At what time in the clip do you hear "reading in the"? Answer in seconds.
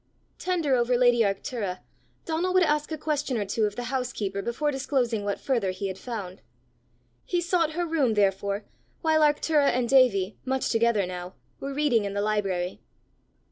11.71-12.21